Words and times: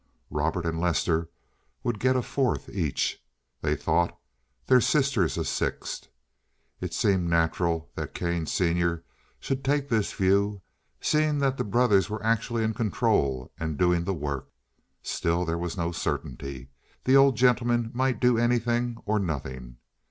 Robert 0.31 0.65
and 0.65 0.79
Lester 0.79 1.29
would 1.83 1.99
get 1.99 2.15
a 2.15 2.23
fourth 2.23 2.69
each, 2.69 3.23
they 3.61 3.75
thought; 3.75 4.19
their 4.65 4.81
sisters 4.81 5.37
a 5.37 5.45
sixth. 5.45 6.07
It 6.79 6.91
seemed 6.95 7.29
natural 7.29 7.91
that 7.93 8.15
Kane 8.15 8.47
senior 8.47 9.03
should 9.39 9.63
take 9.63 9.89
this 9.89 10.11
view, 10.11 10.63
seeing 11.01 11.37
that 11.37 11.57
the 11.57 11.63
brothers 11.63 12.09
were 12.09 12.23
actually 12.25 12.63
in 12.63 12.73
control 12.73 13.51
and 13.59 13.77
doing 13.77 14.03
the 14.05 14.15
work. 14.15 14.49
Still, 15.03 15.45
there 15.45 15.59
was 15.59 15.77
no 15.77 15.91
certainty. 15.91 16.69
The 17.03 17.15
old 17.15 17.37
gentleman 17.37 17.91
might 17.93 18.19
do 18.19 18.39
anything 18.39 18.97
or 19.05 19.19
nothing. 19.19 19.77